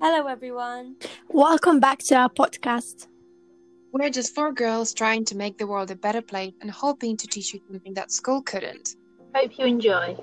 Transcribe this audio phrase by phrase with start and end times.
[0.00, 0.94] Hello, everyone.
[1.28, 3.08] Welcome back to our podcast.
[3.90, 7.26] We're just four girls trying to make the world a better place and hoping to
[7.26, 8.94] teach you something that school couldn't.
[9.34, 10.16] Hope you enjoy.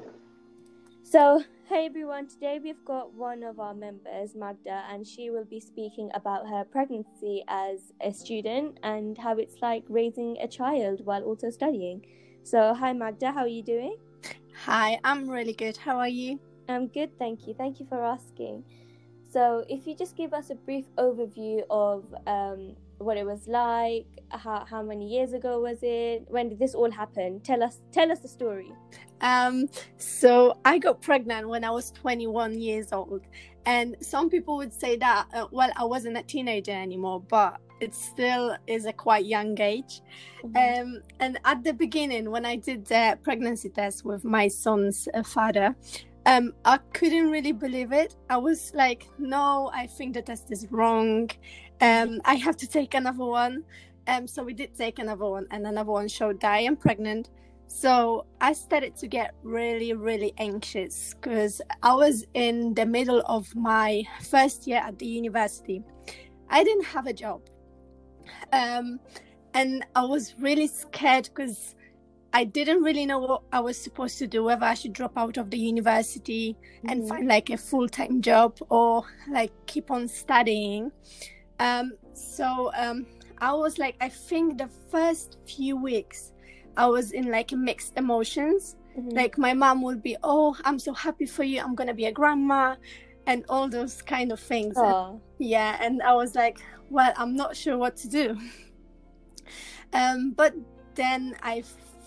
[1.03, 5.60] So, hey everyone, today we've got one of our members, Magda, and she will be
[5.60, 11.23] speaking about her pregnancy as a student and how it's like raising a child while
[11.23, 12.05] also studying.
[12.44, 13.97] So, hi Magda, how are you doing?
[14.63, 15.76] Hi, I'm really good.
[15.76, 16.39] How are you?
[16.70, 17.53] I'm good, thank you.
[17.53, 18.63] Thank you for asking.
[19.36, 24.05] So, if you just give us a brief overview of um, what it was like,
[24.30, 26.26] how how many years ago was it?
[26.30, 27.42] When did this all happen?
[27.42, 28.72] Tell us tell us the story.
[29.20, 33.23] Um, so I got pregnant when I was 21 years old,
[33.66, 37.94] and some people would say that uh, well, I wasn't a teenager anymore, but it
[37.94, 40.00] still is a quite young age.
[40.45, 40.81] Mm-hmm.
[40.81, 45.23] Um, and at the beginning, when I did the pregnancy test with my son's uh,
[45.23, 45.76] father,
[46.26, 48.16] um, I couldn't really believe it.
[48.30, 51.30] I was like, no, I think the test is wrong.
[51.82, 53.64] Um, I have to take another one.
[54.08, 57.30] Um, so we did take another one, and another one showed that I am pregnant.
[57.67, 63.54] So I started to get really, really anxious because I was in the middle of
[63.56, 65.84] my first year at the university.
[66.50, 67.42] I didn't have a job.
[68.54, 69.00] Um,
[69.54, 71.76] and I was really scared because
[72.36, 75.38] I didn't really know what I was supposed to do, whether I should drop out
[75.38, 76.89] of the university mm-hmm.
[76.89, 80.92] and find like a full time job or like keep on studying.
[81.59, 83.05] Um, so um,
[83.39, 86.33] I was like, I think the first few weeks
[86.75, 88.75] I was in like mixed emotions.
[88.99, 89.16] Mm-hmm.
[89.16, 91.61] Like my mom would be, Oh, I'm so happy for you.
[91.61, 92.75] I'm going to be a grandma
[93.27, 94.75] and all those kind of things.
[94.75, 95.77] And, yeah.
[95.80, 96.58] And I was like,
[96.89, 98.38] Well, I'm not sure what to do.
[99.94, 100.53] um, but
[100.95, 101.64] then I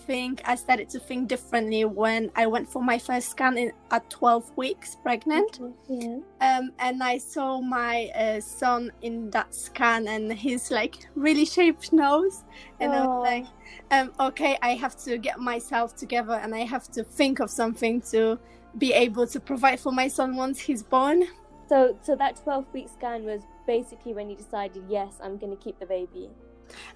[0.09, 4.09] think I started to think differently when I went for my first scan in, at
[4.09, 5.59] 12 weeks pregnant.
[5.87, 6.17] Yeah.
[6.41, 11.93] Um, and I saw my uh, son in that scan and his like really shaped
[11.93, 12.43] nose.
[12.79, 13.45] And I was like,
[13.91, 18.01] um, okay, I have to get myself together and I have to think of something
[18.13, 18.39] to
[18.79, 21.27] be able to provide for my son once he's born.
[21.67, 25.63] So, so that 12 week scan was basically when you decided, yes, I'm going to
[25.63, 26.31] keep the baby.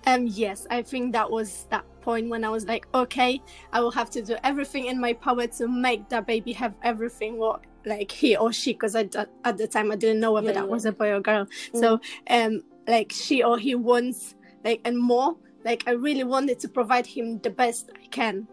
[0.06, 3.42] Um, yes, I think that was that point when I was like, okay,
[3.72, 7.38] I will have to do everything in my power to make that baby have everything
[7.38, 10.66] what like he or she, because at the time I didn't know whether yeah, that
[10.66, 10.72] yeah.
[10.72, 11.46] was a boy or girl.
[11.74, 11.80] Mm.
[11.80, 15.36] So, um, like she or he wants like and more.
[15.64, 18.48] Like I really wanted to provide him the best I can.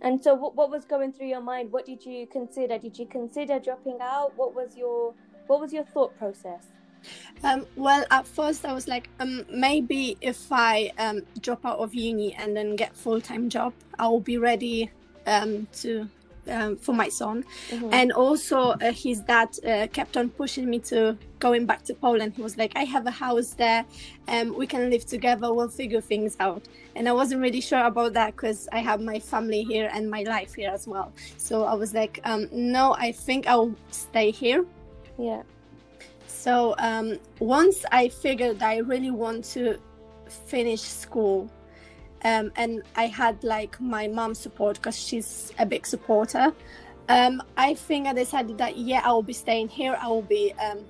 [0.00, 1.72] And so, what, what was going through your mind?
[1.72, 2.78] What did you consider?
[2.78, 4.32] Did you consider dropping out?
[4.36, 5.14] What was your
[5.46, 6.66] what was your thought process?
[7.42, 11.94] Um, well, at first I was like, um, maybe if I um, drop out of
[11.94, 14.90] uni and then get full time job, I will be ready
[15.26, 16.08] um, to
[16.48, 17.44] um, for my son.
[17.70, 17.88] Mm-hmm.
[17.92, 22.34] And also, uh, his dad uh, kept on pushing me to going back to Poland.
[22.34, 23.84] He was like, "I have a house there,
[24.28, 25.52] um, we can live together.
[25.52, 26.62] We'll figure things out."
[26.96, 30.22] And I wasn't really sure about that because I have my family here and my
[30.22, 31.12] life here as well.
[31.36, 34.64] So I was like, um, "No, I think I'll stay here."
[35.18, 35.42] Yeah.
[36.34, 39.78] So um, once I figured I really want to
[40.46, 41.50] finish school,
[42.22, 46.52] um, and I had like my mom's support because she's a big supporter.
[47.08, 49.96] Um, I think I decided that yeah, I will be staying here.
[49.98, 50.80] I will be um,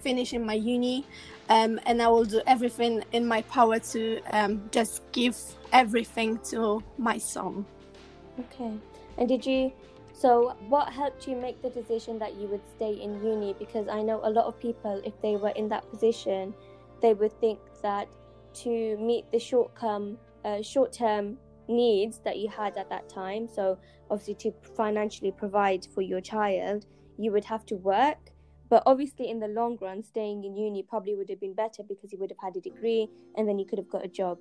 [0.00, 1.04] finishing my uni,
[1.48, 5.36] um, and I will do everything in my power to um, just give
[5.72, 7.64] everything to my son.
[8.38, 8.72] Okay.
[9.18, 9.72] And did you
[10.20, 13.54] so, what helped you make the decision that you would stay in uni?
[13.58, 16.52] Because I know a lot of people, if they were in that position,
[17.00, 18.06] they would think that
[18.64, 21.38] to meet the short term, uh, short term
[21.68, 23.78] needs that you had at that time, so
[24.10, 26.84] obviously to financially provide for your child,
[27.16, 28.18] you would have to work.
[28.68, 32.12] But obviously, in the long run, staying in uni probably would have been better because
[32.12, 34.36] you would have had a degree and then you could have got a job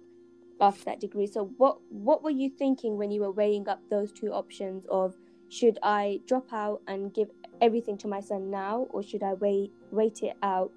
[0.60, 1.26] after that degree.
[1.26, 5.16] So, what what were you thinking when you were weighing up those two options of
[5.50, 7.30] should I drop out and give
[7.62, 10.72] everything to my son now, or should I wait wait it out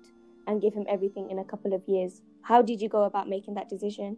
[0.46, 2.20] and give him everything in a couple of years?
[2.42, 4.16] How did you go about making that decision?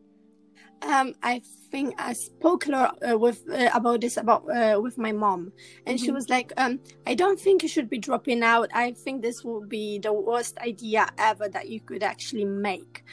[0.82, 1.40] Um, I
[1.70, 5.52] think I spoke uh, with uh, about this about uh, with my mom,
[5.86, 6.04] and mm-hmm.
[6.04, 8.68] she was like, um, "I don't think you should be dropping out.
[8.74, 13.04] I think this will be the worst idea ever that you could actually make."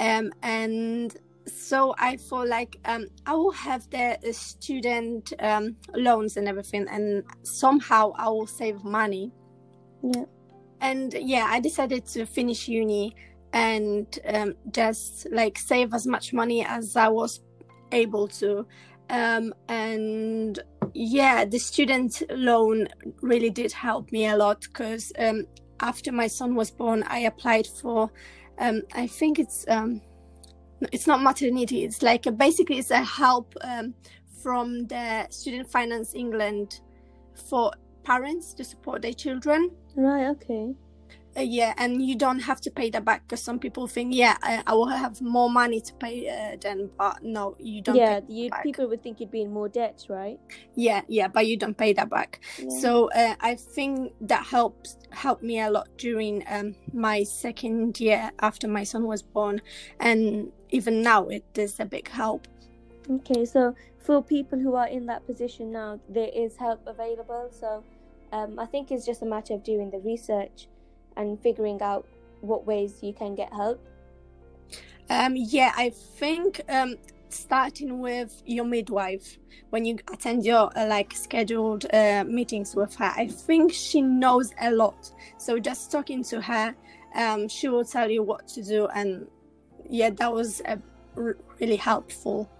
[0.00, 1.16] Um, and
[1.46, 7.24] so I feel like um, I will have the student um, loans and everything, and
[7.42, 9.32] somehow I will save money.
[10.02, 10.24] Yeah.
[10.80, 13.14] And yeah, I decided to finish uni
[13.52, 17.40] and um, just like save as much money as I was
[17.92, 18.66] able to.
[19.10, 20.58] Um, and
[20.94, 22.88] yeah, the student loan
[23.20, 25.46] really did help me a lot because um,
[25.80, 28.10] after my son was born, I applied for,
[28.58, 30.00] um, I think it's um,
[30.92, 31.84] it's not maternity.
[31.84, 33.94] It's like a, basically it's a help um,
[34.42, 36.80] from the Student Finance England
[37.48, 37.72] for
[38.04, 39.70] parents to support their children.
[39.94, 40.26] Right.
[40.30, 40.74] Okay.
[41.34, 44.36] Uh, yeah, and you don't have to pay that back because some people think, yeah,
[44.42, 47.96] I, I, will have more money to pay uh, then, but no, you don't.
[47.96, 50.38] Yeah, you people would think you'd be in more debt, right?
[50.74, 52.40] Yeah, yeah, but you don't pay that back.
[52.58, 52.68] Yeah.
[52.80, 58.30] So uh, I think that helps helped me a lot during um, my second year
[58.40, 59.62] after my son was born,
[60.00, 62.48] and even now it is a big help.
[63.08, 67.48] Okay, so for people who are in that position now, there is help available.
[67.50, 67.84] So
[68.32, 70.66] um, I think it's just a matter of doing the research
[71.16, 72.06] and figuring out
[72.40, 73.80] what ways you can get help?
[75.08, 76.96] Um, yeah, I think um,
[77.28, 79.38] starting with your midwife
[79.70, 84.52] when you attend your uh, like scheduled uh, meetings with her, I think she knows
[84.60, 85.10] a lot.
[85.38, 86.74] So just talking to her,
[87.14, 89.26] um, she will tell you what to do, and
[89.92, 90.76] yeah, that was uh,
[91.16, 92.50] r- really helpful.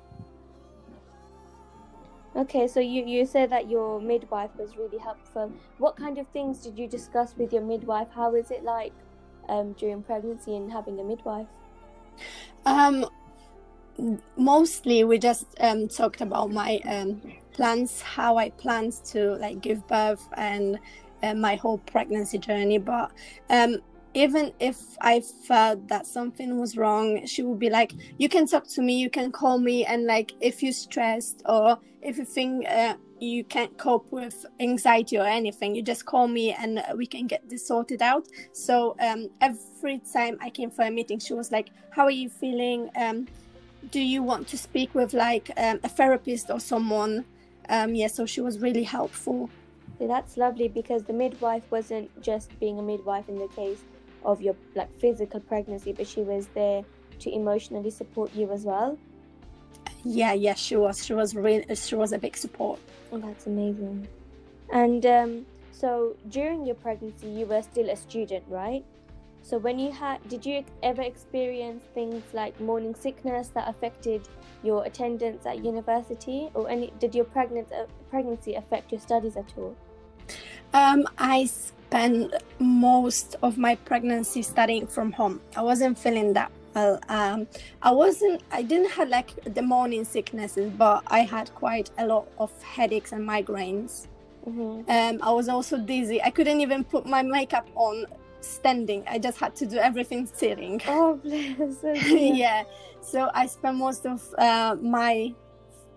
[2.37, 5.50] Okay, so you, you said that your midwife was really helpful.
[5.79, 8.08] What kind of things did you discuss with your midwife?
[8.14, 8.93] How is it like
[9.49, 11.46] um, during pregnancy and having a midwife?
[12.67, 13.06] Um,
[14.37, 19.87] mostly we just um, talked about my um, plans, how I planned to like give
[19.88, 20.78] birth and
[21.23, 22.78] uh, my whole pregnancy journey.
[22.78, 23.11] But
[23.49, 23.78] um,
[24.14, 28.67] even if I felt that something was wrong, she would be like, "You can talk
[28.69, 32.67] to me, you can call me, and like if you're stressed or if you think
[32.69, 37.26] uh, you can't cope with anxiety or anything, you just call me and we can
[37.26, 41.50] get this sorted out." So um, every time I came for a meeting, she was
[41.50, 42.91] like, "How are you feeling?
[42.97, 43.29] Um,
[43.91, 47.25] do you want to speak with like um, a therapist or someone?"
[47.69, 49.49] Um, yeah, so she was really helpful.
[49.99, 53.82] that's lovely because the midwife wasn't just being a midwife in the case
[54.25, 56.85] of your like physical pregnancy, but she was there
[57.21, 58.99] to emotionally support you as well.
[60.05, 61.05] Yeah, yeah, she was.
[61.05, 61.75] She was really.
[61.75, 62.81] She was a big support.
[63.13, 64.09] Oh, that's amazing.
[64.73, 68.85] And um, so during your pregnancy, you were still a student, right?
[69.43, 74.29] So when you had, did you ever experience things like morning sickness that affected
[74.63, 76.93] your attendance at university, or any?
[76.99, 79.77] Did your pregnancy uh, pregnancy affect your studies at all?
[80.73, 81.51] Um, I
[81.93, 85.41] spent most of my pregnancy studying from home.
[85.55, 86.99] I wasn't feeling that well.
[87.09, 87.47] Um,
[87.83, 88.43] I wasn't.
[88.50, 93.12] I didn't have like the morning sicknesses, but I had quite a lot of headaches
[93.12, 94.06] and migraines.
[94.47, 94.91] Mm-hmm.
[94.91, 96.23] Um, I was also dizzy.
[96.23, 98.06] I couldn't even put my makeup on
[98.41, 99.05] standing.
[99.06, 100.81] I just had to do everything sitting.
[100.88, 101.77] Oh, bless.
[102.11, 102.65] yeah.
[103.03, 105.35] So I spent most of uh, my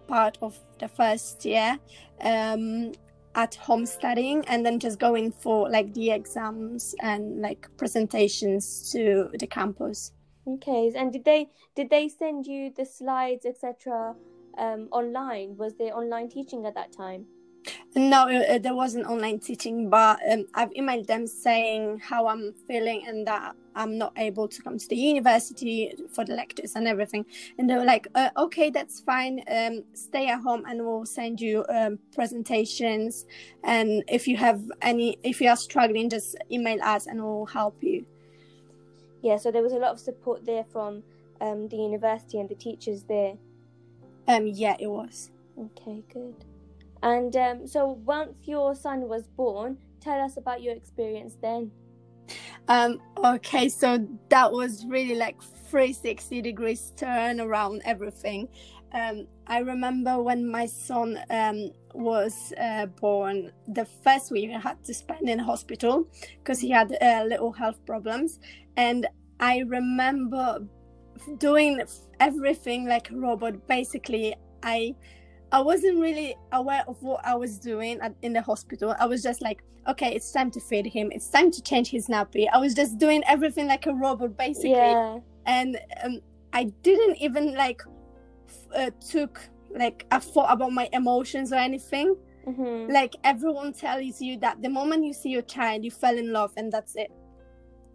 [0.08, 1.80] part of the first year
[2.22, 2.92] um,
[3.36, 9.30] at home studying and then just going for like the exams and like presentations to
[9.40, 10.12] the campus.
[10.48, 14.16] Okay and did they did they send you the slides etc
[14.58, 15.58] um, online?
[15.58, 17.26] Was there online teaching at that time
[17.96, 23.06] no, uh, there wasn't online teaching, but um, I've emailed them saying how I'm feeling
[23.08, 27.26] and that I'm not able to come to the university for the lectures and everything.
[27.58, 29.44] And they were like, uh, okay, that's fine.
[29.50, 33.26] Um, stay at home and we'll send you um, presentations.
[33.64, 37.82] And if you have any, if you are struggling, just email us and we'll help
[37.82, 38.06] you.
[39.22, 41.02] Yeah, so there was a lot of support there from
[41.42, 43.34] um, the university and the teachers there.
[44.28, 45.32] Um, yeah, it was.
[45.58, 46.46] Okay, good.
[47.06, 51.70] And um, so once your son was born, tell us about your experience then.
[52.68, 58.48] Um, okay, so that was really like 360 degrees turn around everything.
[58.92, 64.84] Um, I remember when my son um, was uh, born, the first week I had
[64.86, 66.08] to spend in hospital
[66.40, 68.40] because he had uh, little health problems.
[68.78, 69.06] And
[69.40, 70.66] I remember
[71.38, 71.84] doing
[72.20, 73.68] everything like a robot.
[73.68, 74.34] Basically,
[74.64, 74.96] I
[75.56, 78.94] I wasn't really aware of what I was doing at, in the hospital.
[79.00, 81.14] I was just like, okay, it's time to feed him.
[81.14, 82.46] It's time to change his nappy.
[82.52, 84.72] I was just doing everything like a robot, basically.
[84.72, 85.20] Yeah.
[85.46, 86.20] And um,
[86.52, 87.82] I didn't even like
[88.76, 89.40] uh, took
[89.74, 92.18] like a thought about my emotions or anything.
[92.46, 92.92] Mm-hmm.
[92.92, 96.52] Like everyone tells you that the moment you see your child, you fell in love,
[96.58, 97.12] and that's it.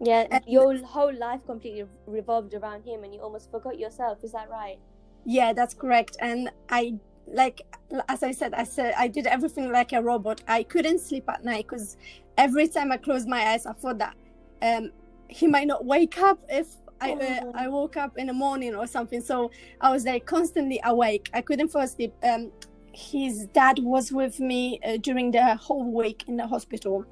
[0.01, 4.25] Yeah, and your whole life completely revolved around him, and you almost forgot yourself.
[4.25, 4.79] Is that right?
[5.27, 6.17] Yeah, that's correct.
[6.21, 6.99] And I
[7.33, 7.63] like
[8.09, 10.43] as I said, I said I did everything like a robot.
[10.49, 11.97] I couldn't sleep at night because
[12.37, 14.15] every time I closed my eyes, I thought that
[14.63, 14.91] um,
[15.29, 16.69] he might not wake up if
[17.01, 19.21] I uh, I woke up in the morning or something.
[19.21, 21.31] So I was like constantly awake.
[21.33, 22.13] I couldn't fall asleep.
[22.23, 22.53] Um,
[22.93, 27.05] his dad was with me uh, during the whole week in the hospital,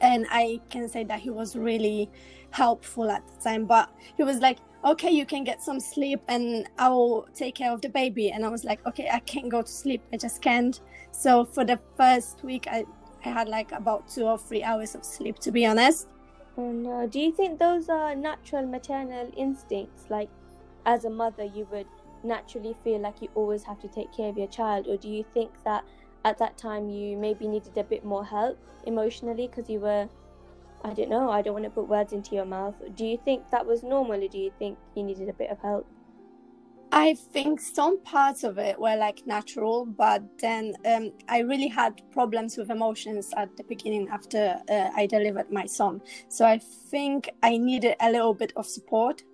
[0.00, 2.10] and I can say that he was really
[2.50, 3.66] helpful at the time.
[3.66, 7.80] But he was like, okay, you can get some sleep and I'll take care of
[7.80, 8.30] the baby.
[8.30, 10.02] And I was like, okay, I can't go to sleep.
[10.12, 10.78] I just can't.
[11.12, 12.84] So for the first week, I,
[13.24, 16.08] I had like about two or three hours of sleep, to be honest.
[16.56, 17.06] Oh uh, no.
[17.06, 20.04] Do you think those are natural maternal instincts?
[20.10, 20.28] Like,
[20.86, 21.86] as a mother, you would
[22.22, 24.86] naturally feel like you always have to take care of your child?
[24.86, 25.84] Or do you think that
[26.24, 30.08] at that time you maybe needed a bit more help emotionally because you were
[30.84, 32.74] I don't know, I don't want to put words into your mouth.
[32.94, 35.58] Do you think that was normal or do you think you needed a bit of
[35.60, 35.86] help?
[36.92, 42.00] I think some parts of it were like natural, but then um, I really had
[42.12, 46.02] problems with emotions at the beginning after uh, I delivered my son.
[46.28, 49.24] So I think I needed a little bit of support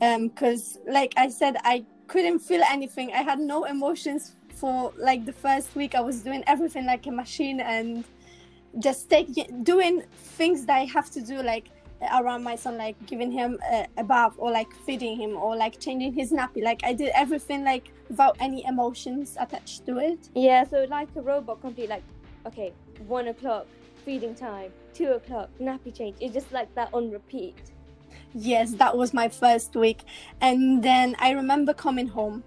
[0.00, 3.12] because, um, like I said, I couldn't feel anything.
[3.12, 5.94] I had no emotions for like the first week.
[5.94, 8.04] I was doing everything like a machine and
[8.78, 11.70] just taking doing things that I have to do like
[12.00, 15.56] uh, around my son like giving him a, a, bath or like feeding him or
[15.56, 16.62] like changing his nappy.
[16.62, 20.28] Like i did everything like without any emotions attached to it.
[20.34, 22.04] Yeah so like a robot complete like
[22.46, 22.72] okay
[23.06, 23.66] one o'clock
[24.04, 26.16] feeding time two o'clock nappy change.
[26.20, 27.56] It's just like that on repeat.
[28.34, 30.02] Yes that was my first week.
[30.40, 32.44] And then i remember coming home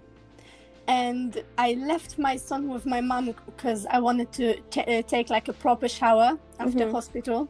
[0.88, 5.30] and I left my son with my mom because I wanted to t- uh, take
[5.30, 6.92] like a proper shower after mm-hmm.
[6.92, 7.48] hospital,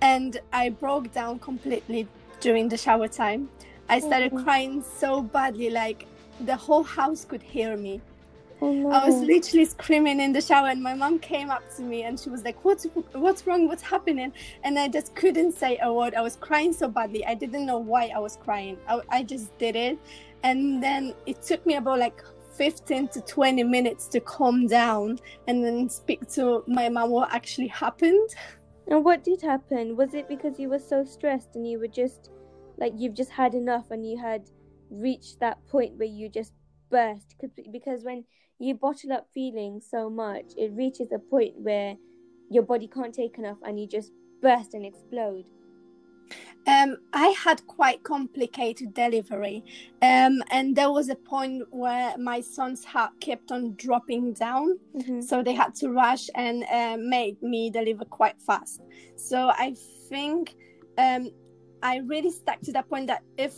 [0.00, 2.08] and I broke down completely
[2.40, 3.48] during the shower time.
[3.88, 4.44] I started mm-hmm.
[4.44, 6.06] crying so badly, like
[6.40, 8.00] the whole house could hear me.
[8.60, 8.90] Oh, no.
[8.90, 12.18] I was literally screaming in the shower, and my mom came up to me and
[12.18, 13.66] she was like, "What's what's wrong?
[13.66, 14.32] What's happening?"
[14.62, 16.14] And I just couldn't say a word.
[16.14, 17.26] I was crying so badly.
[17.26, 18.76] I didn't know why I was crying.
[18.88, 19.98] I, I just did it,
[20.42, 22.22] and then it took me about like
[22.56, 25.18] 15 to 20 minutes to calm down
[25.48, 28.28] and then speak to my mom what actually happened.
[28.88, 29.96] And what did happen?
[29.96, 32.30] Was it because you were so stressed and you were just
[32.78, 34.42] like you've just had enough and you had
[34.90, 36.52] reached that point where you just
[36.90, 37.34] burst?
[37.72, 38.24] Because when
[38.58, 41.96] you bottle up feelings so much, it reaches a point where
[42.50, 45.44] your body can't take enough and you just burst and explode.
[46.66, 49.64] Um, I had quite complicated delivery,
[50.00, 55.20] um, and there was a point where my son's heart kept on dropping down, mm-hmm.
[55.20, 58.80] so they had to rush and uh, made me deliver quite fast.
[59.16, 59.74] So I
[60.08, 60.54] think
[60.98, 61.30] um,
[61.82, 63.54] I really stuck to that point that if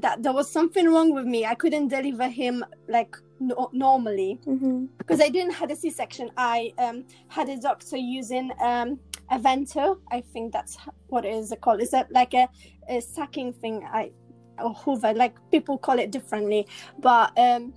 [0.00, 4.86] that there was something wrong with me, I couldn't deliver him like no- normally mm-hmm.
[4.98, 6.30] because I didn't had a C-section.
[6.36, 8.98] I um, had a doctor using um,
[9.30, 9.98] a vento.
[10.10, 10.76] I think that's
[11.08, 11.80] what it is called.
[11.80, 12.48] Is that like a,
[12.88, 13.86] a sucking thing?
[13.92, 14.12] I
[14.58, 16.66] or hoover, like people call it differently.
[17.00, 17.72] But um,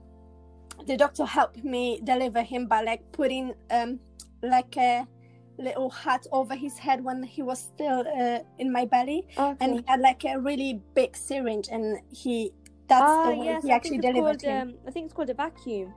[0.86, 4.00] the doctor helped me deliver him by like putting um,
[4.44, 5.08] like a
[5.58, 9.58] little hat over his head when he was still uh, in my belly, okay.
[9.60, 12.52] and he had like a really big syringe, and he
[12.88, 14.68] that's ah, the way yes, he actually delivered called, him.
[14.70, 15.94] Um, I think it's called a vacuum.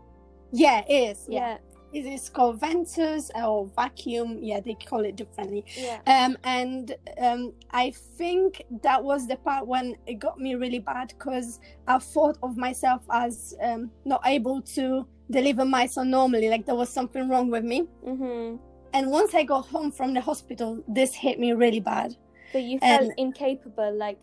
[0.52, 1.26] Yeah, it is.
[1.28, 1.38] Yeah.
[1.40, 1.58] yeah
[1.92, 5.98] it is called ventouse or vacuum yeah they call it differently yeah.
[6.06, 11.08] um and um i think that was the part when it got me really bad
[11.08, 16.66] because i thought of myself as um not able to deliver my son normally like
[16.66, 18.56] there was something wrong with me mm-hmm.
[18.92, 22.16] and once i got home from the hospital this hit me really bad
[22.52, 24.18] so you felt and, incapable like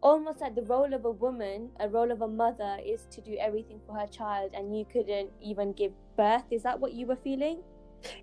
[0.00, 3.36] almost like the role of a woman, a role of a mother, is to do
[3.38, 6.44] everything for her child, and you couldn't even give birth.
[6.50, 7.58] Is that what you were feeling?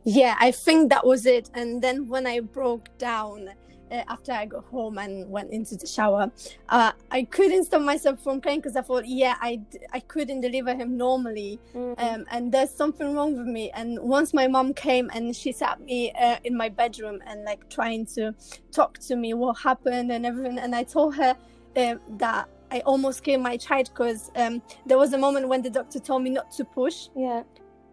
[0.03, 1.49] Yeah, I think that was it.
[1.53, 3.49] And then when I broke down
[3.91, 6.31] uh, after I got home and went into the shower,
[6.69, 10.73] uh, I couldn't stop myself from crying because I thought, yeah, I, I couldn't deliver
[10.73, 11.59] him normally.
[11.75, 12.03] Mm-hmm.
[12.03, 13.69] Um, and there's something wrong with me.
[13.71, 17.69] And once my mom came and she sat me uh, in my bedroom and like
[17.69, 18.33] trying to
[18.71, 20.57] talk to me what happened and everything.
[20.57, 21.35] And I told her,
[21.75, 25.69] uh, that I almost killed my child because um, there was a moment when the
[25.69, 27.09] doctor told me not to push.
[27.15, 27.43] Yeah.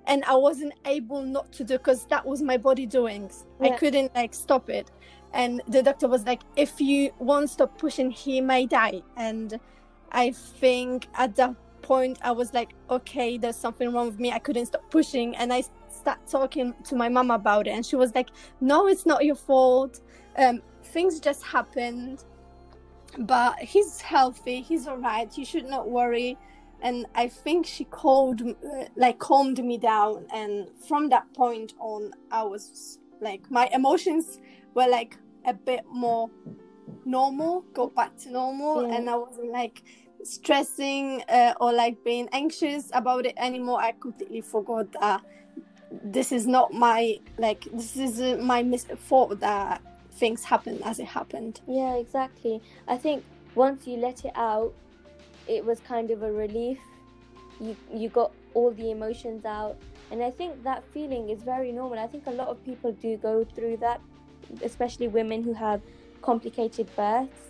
[0.07, 3.31] And I wasn't able not to do because that was my body doing.
[3.61, 3.69] Yeah.
[3.69, 4.91] I couldn't like stop it.
[5.33, 9.03] And the doctor was like, if you won't stop pushing, he may die.
[9.17, 9.59] And
[10.11, 14.33] I think at that point I was like, okay, there's something wrong with me.
[14.33, 15.37] I couldn't stop pushing.
[15.37, 17.71] And I started talking to my mom about it.
[17.71, 20.01] And she was like, no, it's not your fault.
[20.37, 22.25] Um, things just happened
[23.19, 26.37] but he's healthy he's all right you should not worry.
[26.81, 28.43] And i think she called
[28.97, 30.27] like calmed me down.
[30.33, 34.41] And from that point on i was like my emotions
[34.75, 35.17] were like
[35.47, 36.31] a bit more
[37.05, 38.89] normal go back to normal.
[38.89, 38.97] Yeah.
[38.97, 39.83] and i wasn't like
[40.25, 43.81] stressing uh, or like being anxious about it anymore.
[43.81, 45.23] I completely forgot that
[46.05, 49.83] this is not my like this is my mis- fault that
[50.23, 51.61] things happen as it happened.
[51.67, 52.63] Yeah, exactly.
[52.87, 53.25] I think
[53.57, 54.73] once you let it out,
[55.49, 56.79] it was kind of a relief.
[57.61, 59.75] You you got all the emotions out,
[60.13, 61.99] and I think that feeling is very normal.
[61.99, 64.01] I think a lot of people do go through that,
[64.63, 65.81] especially women who have
[66.31, 67.43] complicated births.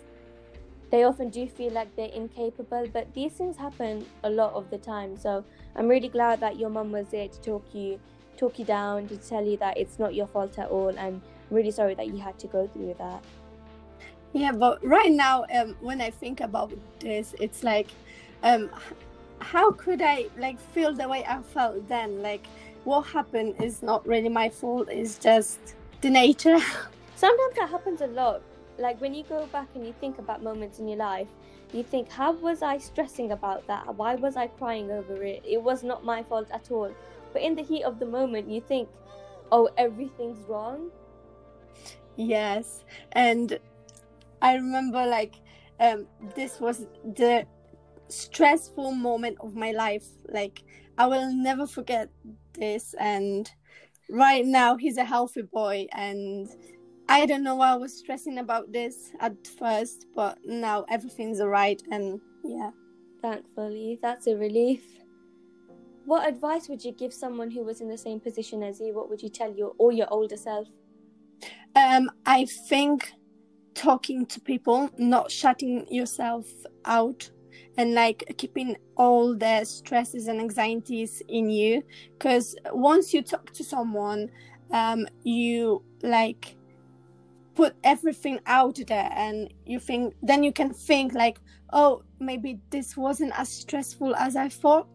[0.89, 4.79] They often do feel like they're incapable, but these things happen a lot of the
[4.79, 5.15] time.
[5.25, 7.99] So I'm really glad that your mum was there to talk you
[8.35, 11.21] talk you down, to tell you that it's not your fault at all, and
[11.53, 13.23] really sorry that you had to go through that.
[14.33, 17.87] Yeah, but right now, um, when I think about this, it's like,
[18.41, 18.69] um,
[19.39, 22.21] how could I like feel the way I felt then?
[22.21, 22.47] Like,
[22.83, 24.89] what happened is not really my fault.
[24.89, 25.59] It's just
[26.01, 26.57] the nature.
[27.15, 28.41] Sometimes that happens a lot.
[28.77, 31.27] Like when you go back and you think about moments in your life,
[31.71, 33.95] you think, how was I stressing about that?
[33.95, 35.43] Why was I crying over it?
[35.45, 36.93] It was not my fault at all.
[37.31, 38.89] But in the heat of the moment, you think,
[39.51, 40.91] oh, everything's wrong.
[42.15, 43.57] Yes, and
[44.41, 45.35] I remember like
[45.79, 47.45] um, this was the
[48.09, 50.05] stressful moment of my life.
[50.29, 50.63] Like
[50.97, 52.09] I will never forget
[52.53, 52.93] this.
[52.99, 53.49] And
[54.09, 56.47] right now, he's a healthy boy, and
[57.09, 61.81] I don't know why I was stressing about this at first, but now everything's alright.
[61.91, 62.71] And yeah,
[63.21, 64.83] thankfully, that's a relief.
[66.05, 68.93] What advice would you give someone who was in the same position as you?
[68.93, 70.67] What would you tell your or your older self?
[71.75, 73.11] Um, I think
[73.73, 76.47] talking to people, not shutting yourself
[76.85, 77.29] out,
[77.77, 81.83] and like keeping all the stresses and anxieties in you.
[82.13, 84.29] Because once you talk to someone,
[84.71, 86.55] um, you like
[87.55, 91.39] put everything out there, and you think then you can think like,
[91.71, 94.87] oh, maybe this wasn't as stressful as I thought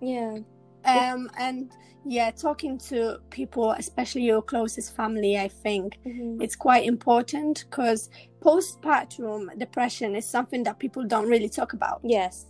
[0.00, 0.38] yeah.
[0.84, 1.72] Um, and
[2.04, 6.40] yeah, talking to people, especially your closest family, I think mm-hmm.
[6.40, 8.08] it's quite important because
[8.40, 12.00] postpartum depression is something that people don't really talk about.
[12.02, 12.46] Yes.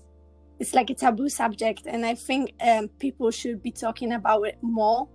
[0.61, 4.59] It's like a taboo subject, and I think um, people should be talking about it
[4.61, 5.09] more.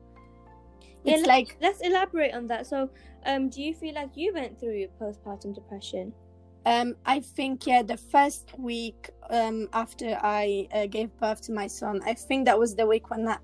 [1.04, 2.66] Yeah, it's like let's elaborate on that.
[2.66, 2.90] So,
[3.28, 6.12] um, do you feel like you went through postpartum depression?
[6.66, 11.68] Um, I think yeah, the first week um, after I uh, gave birth to my
[11.68, 13.38] son, I think that was the week when I,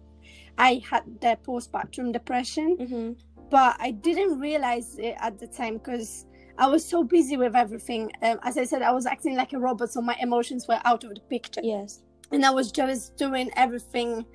[0.57, 2.77] I had the postpartum depression.
[2.79, 3.11] Mm-hmm.
[3.51, 6.25] But I didn't realize it at the time because
[6.57, 8.11] I was so busy with everything.
[8.23, 11.03] Um, as I said, I was acting like a robot, so my emotions were out
[11.03, 11.61] of the picture.
[11.63, 14.25] Yes, and I was just doing everything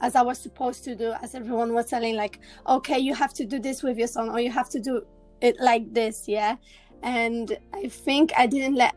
[0.00, 3.44] as I was supposed to do, as everyone was telling, like, okay, you have to
[3.44, 5.02] do this with your son, or you have to do
[5.40, 6.56] it like this, yeah
[7.02, 8.94] and I think I didn't let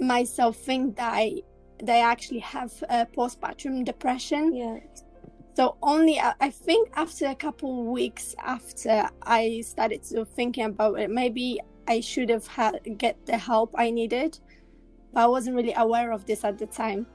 [0.00, 1.42] myself think that I
[1.80, 4.54] that I actually have a postpartum depression.
[4.54, 4.78] Yeah.
[5.54, 10.64] So only uh, I think after a couple of weeks after I started to thinking
[10.64, 14.38] about it, maybe I should have had get the help I needed,
[15.12, 17.06] but I wasn't really aware of this at the time.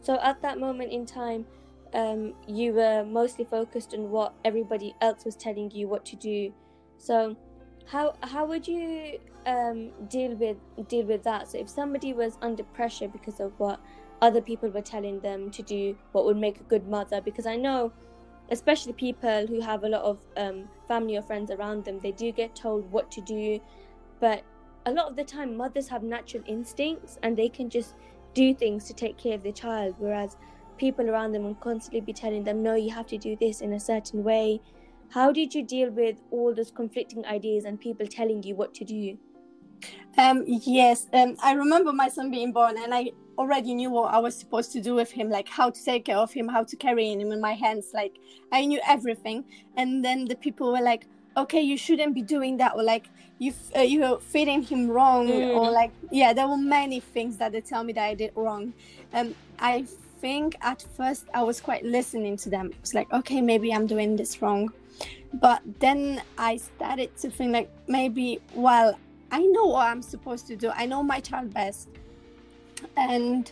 [0.00, 1.46] So at that moment in time,
[1.94, 6.52] um, you were mostly focused on what everybody else was telling you what to do.
[6.98, 7.36] So
[7.86, 10.56] how how would you um, deal with
[10.88, 11.48] deal with that?
[11.48, 13.80] So if somebody was under pressure because of what
[14.20, 17.20] other people were telling them to do, what would make a good mother?
[17.20, 17.92] Because I know,
[18.50, 22.30] especially people who have a lot of um, family or friends around them, they do
[22.30, 23.60] get told what to do,
[24.20, 24.44] but
[24.86, 27.94] a lot of the time mothers have natural instincts and they can just
[28.34, 30.36] do things to take care of their child, whereas
[30.78, 33.72] people around them will constantly be telling them, no, you have to do this in
[33.72, 34.60] a certain way
[35.12, 38.84] how did you deal with all those conflicting ideas and people telling you what to
[38.84, 39.18] do?
[40.16, 44.18] Um, yes, um, I remember my son being born, and I already knew what I
[44.18, 46.76] was supposed to do with him, like how to take care of him, how to
[46.76, 47.90] carry him in my hands.
[47.92, 48.16] Like
[48.52, 49.44] I knew everything,
[49.76, 53.06] and then the people were like, "Okay, you shouldn't be doing that," or like
[53.38, 55.56] you uh, you're feeding him wrong, mm.
[55.56, 58.72] or like yeah, there were many things that they tell me that I did wrong.
[59.12, 59.84] Um, I
[60.20, 62.70] think at first I was quite listening to them.
[62.80, 64.72] It's like, okay, maybe I'm doing this wrong
[65.34, 68.98] but then I started to think like maybe, well,
[69.30, 70.70] I know what I'm supposed to do.
[70.70, 71.88] I know my child best.
[72.96, 73.50] And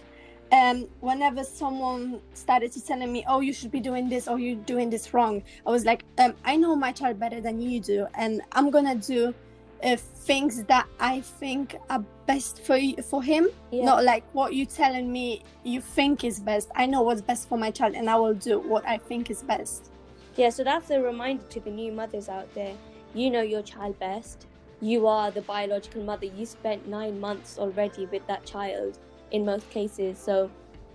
[0.52, 4.56] um, whenever someone started to telling me, "Oh, you should be doing this, or you're
[4.56, 8.06] doing this wrong," I was like, um, "I know my child better than you do,
[8.14, 9.34] and I'm gonna do
[9.82, 13.84] uh, things that I think are best for you, for him, yeah.
[13.84, 16.68] not like what you telling me you think is best.
[16.74, 19.42] I know what's best for my child, and I will do what I think is
[19.42, 19.90] best."
[20.36, 22.74] Yeah, so that's a reminder to the new mothers out there.
[23.14, 24.46] You know your child best.
[24.80, 26.26] You are the biological mother.
[26.26, 28.98] You spent nine months already with that child
[29.30, 30.18] in most cases.
[30.18, 30.50] So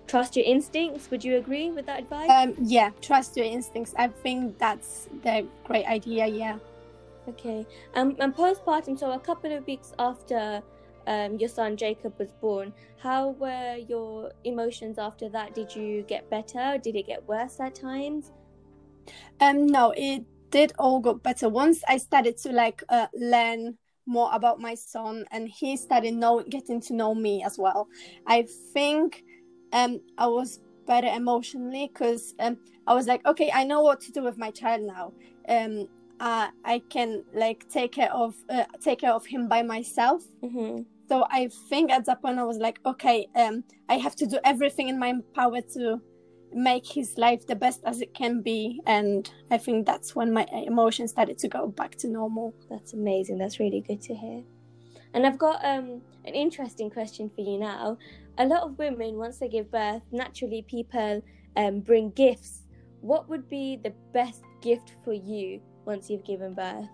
[0.06, 1.10] trust your instincts.
[1.10, 2.30] Would you agree with that advice?
[2.30, 3.94] Um, yeah, trust your instincts.
[3.96, 6.26] I think that's the great idea.
[6.26, 6.58] Yeah.
[7.28, 7.66] Okay.
[7.94, 10.62] Um, and postpartum, so a couple of weeks after
[11.06, 15.54] um, your son Jacob was born, how were your emotions after that?
[15.54, 16.78] Did you get better?
[16.82, 18.32] Did it get worse at times?
[19.40, 24.30] Um, no, it did all got better once I started to like uh, learn more
[24.32, 27.88] about my son and he started know getting to know me as well.
[28.26, 29.24] I think
[29.72, 34.12] um I was better emotionally because um I was like, okay, I know what to
[34.12, 35.12] do with my child now.
[35.48, 35.88] Um,
[36.20, 40.22] uh, I can like take care of uh, take care of him by myself.
[40.42, 40.82] Mm-hmm.
[41.08, 44.38] So I think at that point I was like, okay, um, I have to do
[44.44, 46.00] everything in my power to
[46.56, 50.46] make his life the best as it can be, and I think that's when my
[50.50, 52.54] emotions started to go back to normal.
[52.70, 53.38] That's amazing.
[53.38, 54.42] That's really good to hear.
[55.12, 57.98] And I've got um, an interesting question for you now.
[58.38, 61.22] A lot of women, once they give birth, naturally people
[61.56, 62.62] um, bring gifts.
[63.00, 66.88] What would be the best gift for you once you've given birth?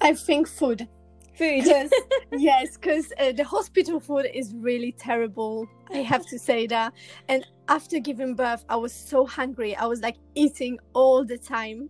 [0.00, 0.88] I think food.
[1.36, 1.64] Food.
[1.64, 1.90] Because
[2.32, 5.68] yes, because uh, the hospital food is really terrible.
[5.92, 6.92] I have to say that.
[7.28, 9.76] And after giving birth, I was so hungry.
[9.76, 11.88] I was like eating all the time.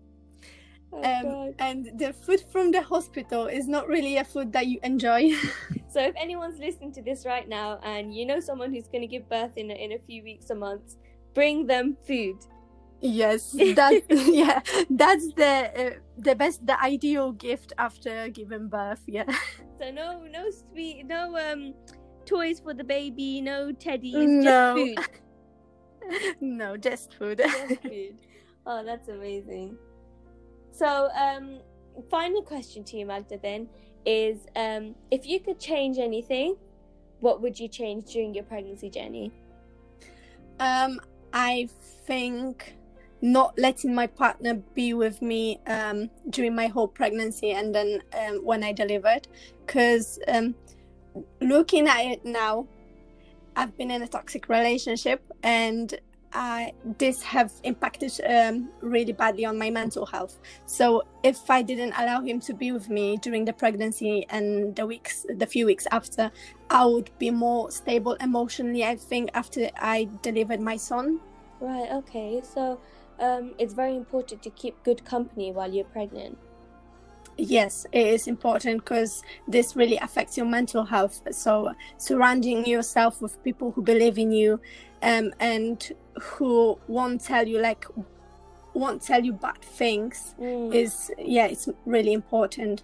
[0.92, 4.78] Oh, Um, and the food from the hospital is not really a food that you
[4.82, 5.32] enjoy.
[5.88, 9.06] So if anyone's listening to this right now and you know someone who's going to
[9.06, 10.98] give birth in a, in a few weeks or months,
[11.34, 12.36] bring them food.
[13.00, 14.60] yes, that's yeah,
[14.90, 19.00] that's the uh, the best, the ideal gift after giving birth.
[19.06, 19.24] Yeah.
[19.80, 21.72] So no no sweet no um
[22.26, 24.42] toys for the baby, no teddies, No.
[24.42, 25.06] just food.
[26.40, 27.38] no, just food.
[27.44, 28.18] Just food.
[28.66, 29.76] Oh, that's amazing.
[30.72, 31.60] So um
[32.10, 33.68] final question to you, Magda then
[34.04, 36.56] is um if you could change anything,
[37.20, 39.32] what would you change during your pregnancy journey?
[40.58, 41.00] Um,
[41.32, 41.68] I
[42.06, 42.76] think
[43.20, 48.44] not letting my partner be with me um, during my whole pregnancy and then um,
[48.44, 49.26] when I delivered,
[49.64, 50.54] because um,
[51.40, 52.66] looking at it now,
[53.56, 55.98] I've been in a toxic relationship and
[56.32, 60.38] I, this have impacted um, really badly on my mental health.
[60.66, 64.86] So if I didn't allow him to be with me during the pregnancy and the
[64.86, 66.30] weeks, the few weeks after,
[66.68, 68.84] I would be more stable emotionally.
[68.84, 71.20] I think after I delivered my son.
[71.60, 72.42] Right, okay.
[72.42, 72.78] So
[73.18, 76.36] um it's very important to keep good company while you're pregnant.
[77.38, 81.20] Yes, it is important because this really affects your mental health.
[81.32, 84.60] So surrounding yourself with people who believe in you,
[85.02, 85.86] um, and
[86.20, 87.84] who won't tell you like
[88.72, 90.74] won't tell you bad things Mm.
[90.74, 92.82] is yeah, it's really important.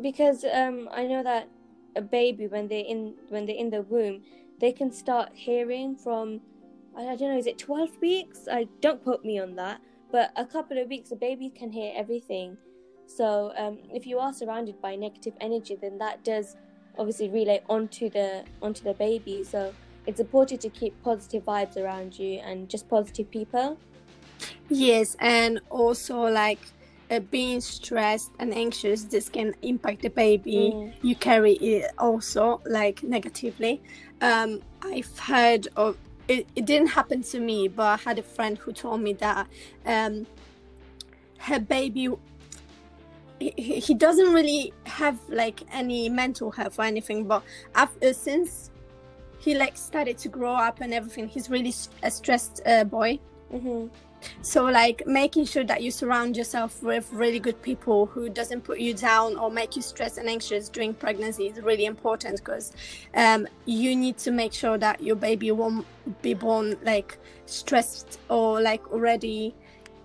[0.00, 1.48] because um I know that
[1.96, 4.22] a baby when they're in when they're in the womb
[4.58, 6.40] they can start hearing from
[6.96, 10.46] I don't know is it 12 weeks I don't quote me on that but a
[10.46, 12.56] couple of weeks a baby can hear everything
[13.16, 16.56] so um, if you are surrounded by negative energy then that does
[16.98, 19.72] obviously relay onto the onto the baby so
[20.06, 23.78] it's important to keep positive vibes around you and just positive people
[24.68, 26.58] Yes, and also like
[27.10, 30.72] uh, being stressed and anxious, this can impact the baby.
[30.74, 30.92] Mm.
[31.02, 33.82] You carry it also like negatively.
[34.20, 35.96] Um, I've heard of
[36.28, 39.46] it, it didn't happen to me, but I had a friend who told me that
[39.86, 40.26] um,
[41.38, 42.08] her baby.
[43.50, 47.42] He, doesn't really have like any mental health or anything, but
[47.74, 48.70] after, since
[49.38, 53.18] he like started to grow up and everything, he's really a stressed uh, boy.
[53.50, 53.86] hmm
[54.40, 58.78] So like making sure that you surround yourself with really good people who doesn't put
[58.78, 62.72] you down or make you stressed and anxious during pregnancy is really important because
[63.14, 65.86] um, you need to make sure that your baby won't
[66.22, 69.54] be born like stressed or like already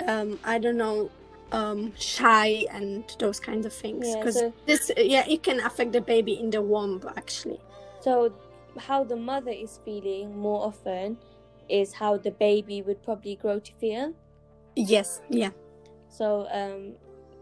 [0.08, 1.12] um, I don't know
[1.52, 5.94] um, shy and those kinds of things Yeah, because so- this yeah it can affect
[5.94, 7.60] the baby in the womb actually.
[8.02, 8.34] So,
[8.78, 11.18] how the mother is feeling more often
[11.70, 14.14] is how the baby would probably grow to feel.
[14.76, 15.52] Yes, yeah.
[16.10, 16.94] So, um,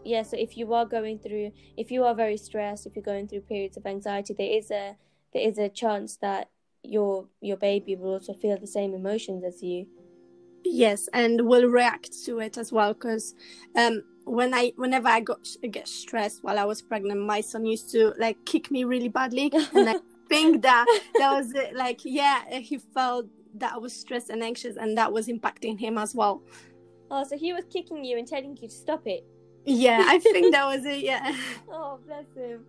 [0.04, 0.22] yeah.
[0.22, 3.42] So if you are going through, if you are very stressed, if you're going through
[3.42, 4.96] periods of anxiety, there is a
[5.32, 6.48] there is a chance that
[6.82, 9.86] your your baby will also feel the same emotions as you.
[10.72, 12.94] Yes, and will react to it as well.
[12.94, 13.34] Because
[13.76, 17.90] um, when I, whenever I got get stressed while I was pregnant, my son used
[17.92, 19.96] to like kick me really badly, and I
[20.28, 20.86] think that
[21.18, 21.74] that was it.
[21.74, 25.98] Like, yeah, he felt that I was stressed and anxious, and that was impacting him
[25.98, 26.42] as well.
[27.10, 29.24] Oh, so he was kicking you and telling you to stop it.
[29.64, 31.02] Yeah, I think that was it.
[31.02, 31.36] Yeah.
[31.70, 32.64] Oh, bless him.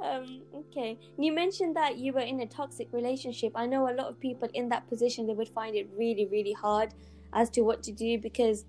[0.00, 0.98] Um, okay.
[1.18, 3.52] You mentioned that you were in a toxic relationship.
[3.54, 6.52] I know a lot of people in that position they would find it really, really
[6.52, 6.94] hard
[7.32, 8.64] as to what to do because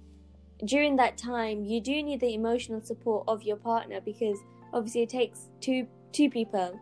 [0.65, 4.37] during that time you do need the emotional support of your partner because
[4.71, 6.79] obviously it takes two two people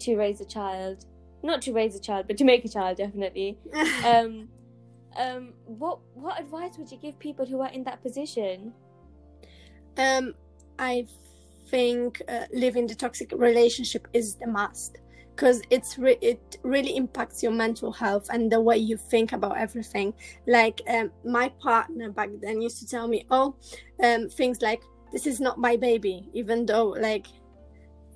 [0.00, 1.04] to raise a child.
[1.42, 3.58] Not to raise a child, but to make a child definitely.
[4.04, 4.48] um,
[5.16, 8.72] um, what what advice would you give people who are in that position?
[9.96, 10.34] Um,
[10.78, 11.06] I
[11.68, 14.98] think uh, living the toxic relationship is the must
[15.40, 19.56] because it's re- it really impacts your mental health and the way you think about
[19.56, 20.12] everything.
[20.46, 23.54] Like um, my partner back then used to tell me, "Oh,
[24.04, 27.26] um, things like this is not my baby," even though like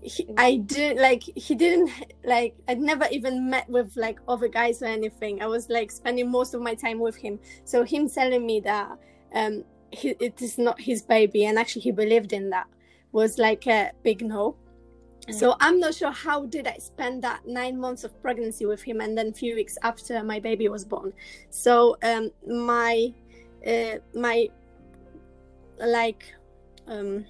[0.03, 1.91] he, I didn't like he didn't
[2.25, 5.41] like I'd never even met with like other guys or anything.
[5.41, 7.41] I was like spending most of my time with him.
[7.65, 8.99] So him telling me that
[9.35, 12.67] um he, it is not his baby and actually he believed in that
[13.13, 14.57] was like a big no.
[15.31, 19.01] So I'm not sure how did I spend that nine months of pregnancy with him
[19.01, 21.13] and then a few weeks after my baby was born.
[21.51, 23.13] So um my
[23.67, 24.49] uh, my
[25.79, 26.35] like
[26.87, 27.25] um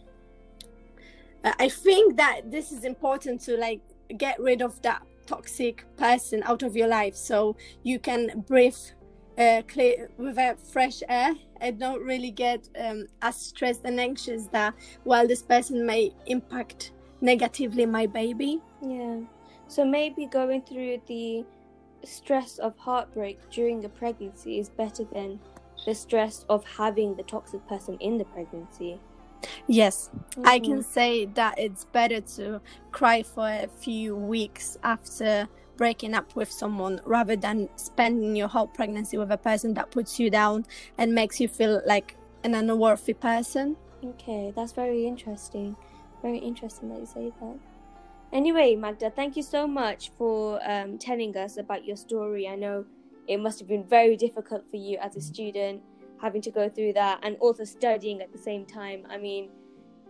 [1.44, 3.80] I think that this is important to like
[4.16, 8.76] get rid of that toxic person out of your life so you can breathe
[9.38, 14.46] uh, clear with a fresh air and don't really get um, as stressed and anxious
[14.48, 16.92] that while this person may impact
[17.24, 19.18] negatively my baby yeah
[19.66, 21.44] so maybe going through the
[22.04, 25.40] stress of heartbreak during a pregnancy is better than
[25.86, 29.00] the stress of having the toxic person in the pregnancy
[29.66, 30.46] Yes, mm-hmm.
[30.46, 30.90] I can mm-hmm.
[30.90, 32.60] say that it's better to
[32.92, 38.68] cry for a few weeks after breaking up with someone rather than spending your whole
[38.68, 40.64] pregnancy with a person that puts you down
[40.98, 43.76] and makes you feel like an unworthy person.
[44.04, 45.76] Okay, that's very interesting.
[46.24, 47.58] Very interesting that you say that.
[48.32, 52.48] Anyway, Magda, thank you so much for um, telling us about your story.
[52.48, 52.86] I know
[53.28, 55.82] it must have been very difficult for you as a student
[56.22, 59.06] having to go through that and also studying at the same time.
[59.10, 59.50] I mean,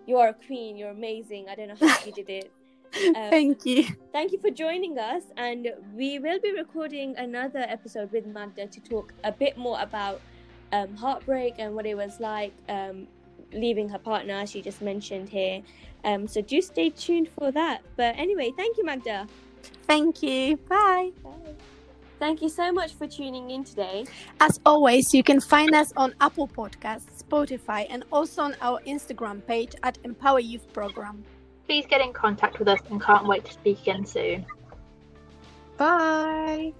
[0.07, 0.77] you are a queen.
[0.77, 1.48] You're amazing.
[1.48, 2.53] I don't know how you did it.
[2.96, 3.88] Um, thank you.
[4.12, 5.24] Thank you for joining us.
[5.37, 10.20] And we will be recording another episode with Magda to talk a bit more about
[10.70, 13.09] um, heartbreak and what it was like um,
[13.53, 15.63] leaving her partner, as she just mentioned here.
[16.05, 17.83] Um, so do stay tuned for that.
[17.97, 19.27] But anyway, thank you, Magda.
[19.87, 20.57] Thank you.
[20.69, 21.13] Bye.
[21.23, 21.31] Bye.
[22.19, 24.07] Thank you so much for tuning in today.
[24.41, 29.45] As always, you can find us on Apple Podcasts, Spotify, and also on our Instagram
[29.47, 31.25] page at Empower Youth Program.
[31.67, 34.47] Please get in contact with us and can't wait to speak again soon.
[35.77, 36.73] Bye.